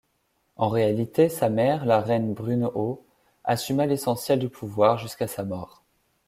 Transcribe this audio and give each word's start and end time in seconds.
En 0.55 0.67
réalité, 0.69 1.29
sa 1.29 1.47
mère, 1.49 1.85
la 1.85 1.99
reine 2.01 2.33
Brunehaut 2.33 3.05
assuma 3.43 3.85
l’essentiel 3.85 4.39
du 4.39 4.49
pouvoir 4.49 4.97
jusqu’à 4.97 5.27
sa 5.27 5.43
mort. 5.43 5.83